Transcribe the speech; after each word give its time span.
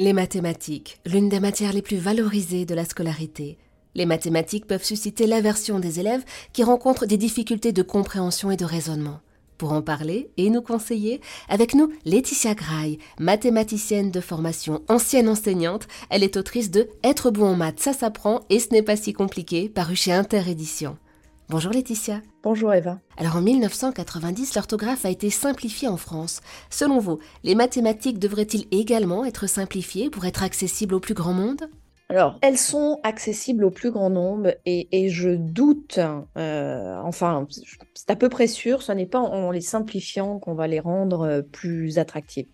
Les 0.00 0.12
mathématiques, 0.12 1.00
l'une 1.04 1.28
des 1.28 1.40
matières 1.40 1.72
les 1.72 1.82
plus 1.82 1.96
valorisées 1.96 2.64
de 2.64 2.74
la 2.76 2.84
scolarité. 2.84 3.58
Les 3.96 4.06
mathématiques 4.06 4.68
peuvent 4.68 4.84
susciter 4.84 5.26
l'aversion 5.26 5.80
des 5.80 5.98
élèves 5.98 6.22
qui 6.52 6.62
rencontrent 6.62 7.04
des 7.04 7.16
difficultés 7.16 7.72
de 7.72 7.82
compréhension 7.82 8.52
et 8.52 8.56
de 8.56 8.64
raisonnement. 8.64 9.18
Pour 9.56 9.72
en 9.72 9.82
parler 9.82 10.30
et 10.36 10.50
nous 10.50 10.62
conseiller, 10.62 11.20
avec 11.48 11.74
nous 11.74 11.90
Laetitia 12.04 12.54
Graille, 12.54 12.98
mathématicienne 13.18 14.12
de 14.12 14.20
formation, 14.20 14.82
ancienne 14.86 15.28
enseignante. 15.28 15.88
Elle 16.10 16.22
est 16.22 16.36
autrice 16.36 16.70
de 16.70 16.88
Être 17.02 17.32
bon 17.32 17.46
en 17.46 17.56
maths, 17.56 17.80
ça 17.80 17.92
s'apprend 17.92 18.42
et 18.50 18.60
ce 18.60 18.68
n'est 18.70 18.82
pas 18.82 18.94
si 18.94 19.12
compliqué, 19.12 19.68
paru 19.68 19.96
chez 19.96 20.12
Interédition. 20.12 20.96
Bonjour 21.50 21.72
Laetitia. 21.72 22.20
Bonjour 22.42 22.74
Eva. 22.74 22.98
Alors 23.16 23.36
en 23.36 23.40
1990, 23.40 24.54
l'orthographe 24.54 25.06
a 25.06 25.08
été 25.08 25.30
simplifiée 25.30 25.88
en 25.88 25.96
France. 25.96 26.42
Selon 26.68 26.98
vous, 26.98 27.20
les 27.42 27.54
mathématiques 27.54 28.18
devraient-ils 28.18 28.66
également 28.70 29.24
être 29.24 29.46
simplifiées 29.46 30.10
pour 30.10 30.26
être 30.26 30.42
accessibles 30.42 30.94
au 30.94 31.00
plus 31.00 31.14
grand 31.14 31.32
monde? 31.32 31.70
Alors, 32.10 32.38
elles 32.42 32.58
sont 32.58 33.00
accessibles 33.02 33.64
au 33.64 33.70
plus 33.70 33.90
grand 33.90 34.10
nombre 34.10 34.54
et, 34.66 35.08
je 35.08 35.30
doute, 35.30 35.98
euh, 36.36 36.96
enfin, 37.02 37.46
c'est 37.94 38.10
à 38.10 38.16
peu 38.16 38.28
près 38.28 38.46
sûr, 38.46 38.82
ce 38.82 38.92
n'est 38.92 39.06
pas 39.06 39.18
en 39.18 39.50
les 39.50 39.62
simplifiant 39.62 40.38
qu'on 40.38 40.54
va 40.54 40.66
les 40.66 40.80
rendre 40.80 41.22
euh, 41.22 41.42
plus 41.42 41.98
attractives. 41.98 42.48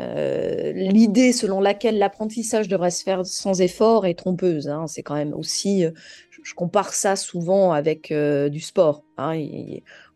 Euh, 0.00 0.72
l'idée 0.72 1.32
selon 1.32 1.60
laquelle 1.60 1.98
l'apprentissage 1.98 2.68
devrait 2.68 2.90
se 2.90 3.04
faire 3.04 3.24
sans 3.24 3.60
effort 3.60 4.06
est 4.06 4.14
trompeuse. 4.14 4.68
Hein. 4.68 4.86
C'est 4.86 5.02
quand 5.02 5.14
même 5.14 5.32
aussi, 5.32 5.84
je, 6.30 6.54
compare 6.54 6.92
ça 6.92 7.16
souvent 7.16 7.72
avec 7.72 8.12
du 8.12 8.60
sport. 8.60 9.04
Hein. 9.18 9.40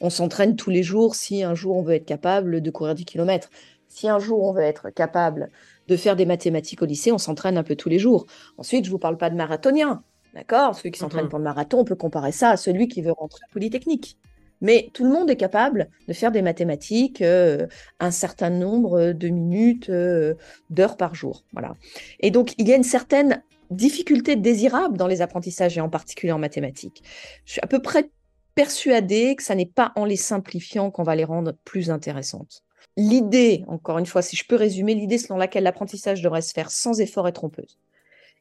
on 0.00 0.10
s'entraîne 0.10 0.56
tous 0.56 0.70
les 0.70 0.82
jours 0.82 1.14
si 1.14 1.42
un 1.42 1.54
jour 1.54 1.76
on 1.76 1.82
veut 1.82 1.94
être 1.94 2.04
capable 2.04 2.60
de 2.60 2.70
courir 2.70 2.94
10 2.94 3.04
km. 3.04 3.48
Si 3.88 4.08
un 4.08 4.18
jour 4.18 4.42
on 4.42 4.52
veut 4.52 4.62
être 4.62 4.90
capable 4.90 5.50
de 5.90 5.96
faire 5.96 6.16
des 6.16 6.24
mathématiques 6.24 6.80
au 6.82 6.86
lycée, 6.86 7.10
on 7.10 7.18
s'entraîne 7.18 7.58
un 7.58 7.64
peu 7.64 7.74
tous 7.74 7.88
les 7.88 7.98
jours. 7.98 8.26
Ensuite, 8.56 8.84
je 8.84 8.90
ne 8.90 8.92
vous 8.92 8.98
parle 8.98 9.18
pas 9.18 9.28
de 9.28 9.34
marathonien, 9.34 10.04
d'accord? 10.34 10.76
Celui 10.76 10.92
qui 10.92 11.00
s'entraîne 11.00 11.24
mhm. 11.24 11.30
pour 11.30 11.38
le 11.40 11.44
marathon, 11.44 11.80
on 11.80 11.84
peut 11.84 11.96
comparer 11.96 12.32
ça 12.32 12.50
à 12.50 12.56
celui 12.56 12.86
qui 12.86 13.02
veut 13.02 13.12
rentrer 13.12 13.40
à 13.48 13.52
Polytechnique. 13.52 14.16
Mais 14.60 14.90
tout 14.92 15.04
le 15.04 15.10
monde 15.10 15.30
est 15.30 15.36
capable 15.36 15.88
de 16.08 16.12
faire 16.12 16.32
des 16.32 16.42
mathématiques 16.42 17.22
euh, 17.22 17.66
un 17.98 18.10
certain 18.10 18.50
nombre 18.50 19.12
de 19.12 19.28
minutes, 19.28 19.88
euh, 19.90 20.34
d'heures 20.68 20.96
par 20.96 21.14
jour. 21.14 21.44
Voilà. 21.52 21.74
Et 22.20 22.30
donc, 22.30 22.54
il 22.58 22.68
y 22.68 22.72
a 22.72 22.76
une 22.76 22.82
certaine 22.82 23.42
difficulté 23.70 24.36
désirable 24.36 24.96
dans 24.96 25.06
les 25.06 25.22
apprentissages, 25.22 25.78
et 25.78 25.80
en 25.80 25.88
particulier 25.88 26.32
en 26.32 26.38
mathématiques. 26.38 27.02
Je 27.44 27.52
suis 27.52 27.60
à 27.62 27.66
peu 27.66 27.80
près 27.80 28.10
persuadée 28.54 29.36
que 29.36 29.42
ça 29.42 29.54
n'est 29.54 29.66
pas 29.66 29.92
en 29.96 30.04
les 30.04 30.16
simplifiant 30.16 30.90
qu'on 30.90 31.04
va 31.04 31.14
les 31.14 31.24
rendre 31.24 31.54
plus 31.64 31.90
intéressantes. 31.90 32.64
L'idée, 32.96 33.64
encore 33.68 33.98
une 33.98 34.06
fois, 34.06 34.22
si 34.22 34.36
je 34.36 34.44
peux 34.46 34.56
résumer, 34.56 34.94
l'idée 34.94 35.18
selon 35.18 35.38
laquelle 35.38 35.62
l'apprentissage 35.62 36.20
devrait 36.20 36.42
se 36.42 36.52
faire 36.52 36.70
sans 36.70 37.00
effort 37.00 37.28
est 37.28 37.32
trompeuse. 37.32 37.78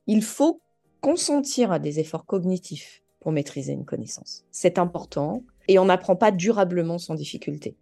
Il 0.07 0.23
faut 0.23 0.61
consentir 1.01 1.71
à 1.71 1.79
des 1.79 1.99
efforts 1.99 2.25
cognitifs 2.25 3.03
pour 3.19 3.31
maîtriser 3.31 3.73
une 3.73 3.85
connaissance. 3.85 4.43
C'est 4.51 4.79
important 4.79 5.43
et 5.69 5.77
on 5.77 5.85
n'apprend 5.85 6.15
pas 6.15 6.31
durablement 6.31 6.97
sans 6.97 7.13
difficulté. 7.13 7.75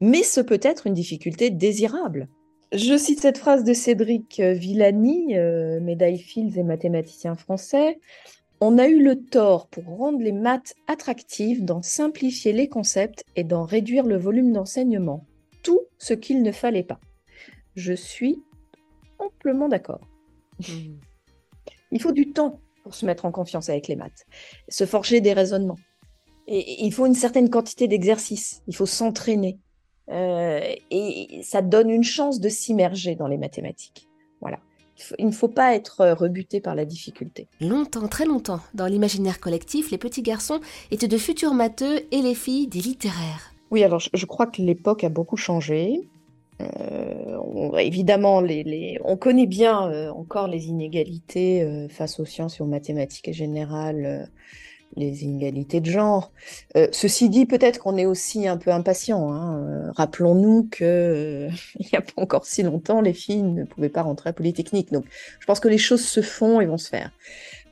Mais 0.00 0.22
ce 0.22 0.40
peut 0.40 0.60
être 0.60 0.86
une 0.86 0.94
difficulté 0.94 1.50
désirable. 1.50 2.28
Je 2.72 2.98
cite 2.98 3.20
cette 3.20 3.38
phrase 3.38 3.64
de 3.64 3.72
Cédric 3.72 4.40
Villani, 4.40 5.38
euh, 5.38 5.80
médaille 5.80 6.18
Fields 6.18 6.58
et 6.58 6.64
mathématicien 6.64 7.36
français. 7.36 8.00
On 8.60 8.76
a 8.76 8.88
eu 8.88 9.00
le 9.00 9.24
tort 9.24 9.68
pour 9.68 9.84
rendre 9.84 10.18
les 10.18 10.32
maths 10.32 10.74
attractives 10.88 11.64
d'en 11.64 11.80
simplifier 11.80 12.52
les 12.52 12.68
concepts 12.68 13.24
et 13.36 13.44
d'en 13.44 13.62
réduire 13.62 14.04
le 14.04 14.16
volume 14.16 14.52
d'enseignement 14.52 15.24
tout 15.62 15.80
ce 15.96 16.14
qu'il 16.14 16.42
ne 16.42 16.50
fallait 16.50 16.82
pas. 16.82 16.98
Je 17.76 17.92
suis 17.92 18.42
amplement 19.20 19.68
d'accord. 19.68 20.00
Hmm. 20.58 20.96
Il 21.92 22.02
faut 22.02 22.12
du 22.12 22.32
temps 22.32 22.60
pour 22.82 22.94
se 22.94 23.06
mettre 23.06 23.26
en 23.26 23.32
confiance 23.32 23.68
avec 23.68 23.86
les 23.86 23.96
maths, 23.96 24.26
se 24.68 24.86
forger 24.86 25.20
des 25.20 25.32
raisonnements. 25.32 25.78
Et 26.50 26.84
il 26.84 26.92
faut 26.92 27.06
une 27.06 27.14
certaine 27.14 27.50
quantité 27.50 27.88
d'exercice, 27.88 28.62
il 28.66 28.74
faut 28.74 28.86
s'entraîner. 28.86 29.58
Euh, 30.10 30.60
et 30.90 31.40
ça 31.42 31.60
donne 31.60 31.90
une 31.90 32.04
chance 32.04 32.40
de 32.40 32.48
s'immerger 32.48 33.14
dans 33.14 33.28
les 33.28 33.36
mathématiques. 33.36 34.08
Voilà. 34.40 34.58
Il 35.18 35.26
ne 35.26 35.32
faut 35.32 35.48
pas 35.48 35.74
être 35.74 36.10
rebuté 36.12 36.60
par 36.60 36.74
la 36.74 36.84
difficulté. 36.84 37.46
Longtemps, 37.60 38.08
très 38.08 38.24
longtemps, 38.24 38.60
dans 38.74 38.86
l'imaginaire 38.86 39.38
collectif, 39.38 39.90
les 39.90 39.98
petits 39.98 40.22
garçons 40.22 40.60
étaient 40.90 41.06
de 41.06 41.18
futurs 41.18 41.54
matheux 41.54 42.00
et 42.10 42.22
les 42.22 42.34
filles 42.34 42.66
des 42.66 42.80
littéraires. 42.80 43.52
Oui, 43.70 43.84
alors 43.84 44.00
je, 44.00 44.26
crois 44.26 44.46
que 44.46 44.62
l'époque 44.62 45.04
a 45.04 45.08
beaucoup 45.10 45.36
changé. 45.36 46.08
Euh, 46.60 47.76
évidemment, 47.76 48.40
les, 48.40 48.98
on 49.04 49.16
connaît 49.16 49.46
bien 49.46 49.88
euh, 49.90 50.10
encore 50.10 50.48
les 50.48 50.66
inégalités 50.66 51.62
euh, 51.62 51.88
face 51.88 52.18
aux 52.18 52.24
sciences 52.24 52.58
et 52.58 52.62
aux 52.62 52.66
mathématiques 52.66 53.28
en 53.28 53.32
général, 53.32 54.30
les 54.96 55.24
inégalités 55.24 55.80
de 55.80 55.90
genre. 55.90 56.32
ceci 56.92 57.28
dit, 57.28 57.46
peut-être 57.46 57.78
qu'on 57.78 57.96
est 57.96 58.06
aussi 58.06 58.48
un 58.48 58.56
peu 58.56 58.70
impatient. 58.70 59.32
Hein. 59.32 59.92
Rappelons-nous 59.94 60.64
qu'il 60.64 61.50
n'y 61.92 61.98
a 61.98 62.00
pas 62.00 62.22
encore 62.22 62.46
si 62.46 62.62
longtemps, 62.62 63.00
les 63.00 63.12
filles 63.12 63.42
ne 63.42 63.64
pouvaient 63.64 63.88
pas 63.88 64.02
rentrer 64.02 64.30
à 64.30 64.32
Polytechnique. 64.32 64.92
Donc, 64.92 65.04
je 65.40 65.46
pense 65.46 65.60
que 65.60 65.68
les 65.68 65.78
choses 65.78 66.04
se 66.04 66.20
font 66.20 66.60
et 66.60 66.66
vont 66.66 66.78
se 66.78 66.88
faire. 66.88 67.12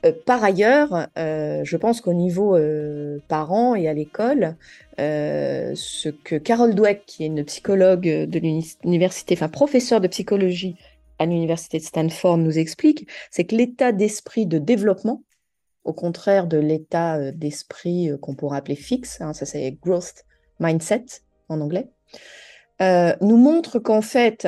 Euh, 0.04 0.12
par 0.24 0.42
ailleurs, 0.44 1.08
euh, 1.18 1.62
je 1.64 1.76
pense 1.76 2.00
qu'au 2.00 2.12
niveau 2.12 2.56
euh, 2.56 3.18
parents 3.28 3.74
et 3.74 3.88
à 3.88 3.94
l'école, 3.94 4.56
ce 4.98 6.08
que 6.08 6.36
Carol 6.36 6.74
Dweck, 6.74 7.04
qui 7.06 7.24
est 7.24 7.26
une 7.26 7.44
psychologue 7.44 8.08
de 8.08 8.38
l'université, 8.38 9.34
enfin 9.34 9.48
professeure 9.48 10.00
de 10.00 10.08
psychologie 10.08 10.76
à 11.18 11.26
l'université 11.26 11.78
de 11.78 11.82
Stanford, 11.82 12.38
nous 12.38 12.58
explique, 12.58 13.08
c'est 13.30 13.44
que 13.44 13.54
l'état 13.54 13.92
d'esprit 13.92 14.46
de 14.46 14.58
développement, 14.58 15.22
au 15.86 15.92
contraire 15.92 16.46
de 16.46 16.58
l'état 16.58 17.32
d'esprit 17.32 18.10
qu'on 18.20 18.34
pourrait 18.34 18.58
appeler 18.58 18.76
fixe, 18.76 19.20
hein, 19.20 19.32
ça 19.32 19.46
c'est 19.46 19.78
growth 19.82 20.24
mindset 20.60 21.04
en 21.48 21.60
anglais, 21.60 21.88
nous 22.80 23.36
montre 23.36 23.78
qu'en 23.78 24.02
fait, 24.02 24.46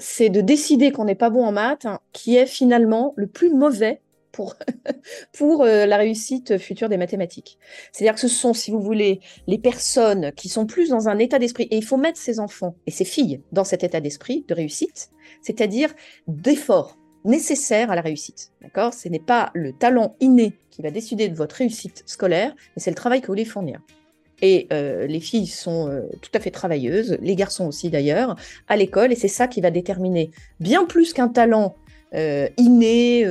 c'est 0.00 0.28
de 0.28 0.40
décider 0.40 0.90
qu'on 0.90 1.04
n'est 1.04 1.14
pas 1.14 1.30
bon 1.30 1.44
en 1.44 1.52
maths 1.52 1.86
hein, 1.86 2.00
qui 2.12 2.36
est 2.36 2.46
finalement 2.46 3.14
le 3.16 3.26
plus 3.26 3.54
mauvais 3.54 4.02
pour, 4.32 4.56
pour 5.32 5.64
la 5.64 5.96
réussite 5.96 6.58
future 6.58 6.88
des 6.88 6.96
mathématiques. 6.96 7.58
C'est-à-dire 7.92 8.14
que 8.14 8.20
ce 8.20 8.28
sont, 8.28 8.54
si 8.54 8.70
vous 8.70 8.80
voulez, 8.80 9.20
les 9.46 9.58
personnes 9.58 10.32
qui 10.32 10.48
sont 10.48 10.66
plus 10.66 10.88
dans 10.88 11.08
un 11.08 11.18
état 11.18 11.38
d'esprit, 11.38 11.64
et 11.70 11.76
il 11.76 11.84
faut 11.84 11.96
mettre 11.96 12.18
ces 12.18 12.40
enfants 12.40 12.74
et 12.86 12.90
ces 12.90 13.04
filles 13.04 13.42
dans 13.52 13.64
cet 13.64 13.84
état 13.84 14.00
d'esprit 14.00 14.44
de 14.48 14.54
réussite, 14.54 15.10
c'est-à-dire 15.40 15.94
d'effort 16.26 16.98
nécessaire 17.24 17.90
à 17.90 17.96
la 17.96 18.02
réussite. 18.02 18.50
D'accord? 18.62 18.94
Ce 18.94 19.08
n'est 19.08 19.18
pas 19.18 19.50
le 19.54 19.72
talent 19.72 20.16
inné 20.20 20.54
qui 20.70 20.82
va 20.82 20.90
décider 20.90 21.28
de 21.28 21.36
votre 21.36 21.56
réussite 21.56 22.02
scolaire, 22.06 22.54
mais 22.74 22.82
c'est 22.82 22.90
le 22.90 22.96
travail 22.96 23.20
que 23.20 23.26
vous 23.26 23.32
voulez 23.32 23.44
fournir. 23.44 23.80
Et 24.40 24.66
euh, 24.72 25.06
les 25.06 25.20
filles 25.20 25.46
sont 25.46 25.88
euh, 25.88 26.02
tout 26.20 26.30
à 26.34 26.40
fait 26.40 26.50
travailleuses, 26.50 27.16
les 27.20 27.36
garçons 27.36 27.66
aussi 27.66 27.90
d'ailleurs, 27.90 28.34
à 28.68 28.76
l'école, 28.76 29.12
et 29.12 29.14
c'est 29.14 29.28
ça 29.28 29.46
qui 29.46 29.60
va 29.60 29.70
déterminer 29.70 30.32
bien 30.58 30.84
plus 30.84 31.12
qu'un 31.12 31.28
talent 31.28 31.76
euh, 32.14 32.48
inné 32.58 33.24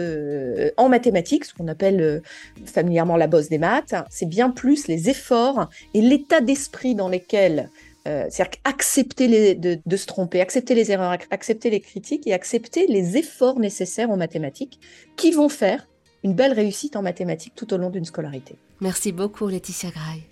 en 0.78 0.90
mathématiques, 0.90 1.46
ce 1.46 1.54
qu'on 1.54 1.68
appelle 1.68 2.24
familièrement 2.66 3.18
la 3.18 3.28
bosse 3.28 3.50
des 3.50 3.60
maths, 3.60 3.94
c'est 4.10 4.26
bien 4.26 4.50
plus 4.50 4.88
les 4.88 5.10
efforts 5.10 5.70
et 5.94 6.02
l'état 6.02 6.40
d'esprit 6.40 6.96
dans 6.96 7.10
lesquels, 7.10 7.70
c'est-à-dire 8.06 8.60
accepter 8.64 9.56
de, 9.56 9.80
de, 9.86 9.98
se 9.98 10.06
tromper, 10.06 10.42
accepter 10.42 10.76
les 10.76 10.92
erreurs, 10.92 11.18
accepter 11.30 11.70
les 11.70 11.80
critiques 11.80 12.26
et 12.28 12.34
accepter 12.34 12.88
les 12.88 13.18
efforts 13.18 13.60
nécessaires 13.60 14.10
en 14.10 14.18
mathématiques 14.18 14.80
qui 15.18 15.32
vont 15.32 15.50
faire 15.50 15.88
une 16.24 16.34
belle 16.34 16.54
réussite 16.54 16.96
en 16.96 17.02
mathématiques 17.02 17.54
tout 17.56 17.74
au 17.74 17.78
long 17.78 17.90
d'une 17.90 18.06
scolarité. 18.06 18.56
Merci 18.80 19.12
beaucoup 19.12 19.48
Laetitia 19.48 19.92
Graille. 19.92 20.24